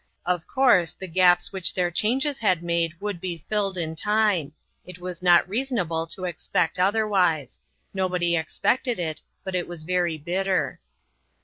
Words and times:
Of 0.25 0.47
course, 0.47 0.93
the 0.93 1.05
gaps 1.07 1.53
which 1.53 1.75
their 1.75 1.91
changes 1.91 2.39
had 2.39 2.63
made 2.63 2.99
would 2.99 3.21
be 3.21 3.45
filled 3.47 3.77
in 3.77 3.95
time; 3.95 4.51
it 4.83 4.97
was 4.97 5.21
not 5.21 5.47
reason 5.47 5.77
able 5.77 6.07
to 6.07 6.25
expect 6.25 6.79
otherwise. 6.79 7.59
Nobody 7.93 8.35
expected 8.35 8.97
it, 8.97 9.21
but 9.43 9.53
it 9.53 9.67
was 9.67 9.83
very 9.83 10.17
bitter. 10.17 10.79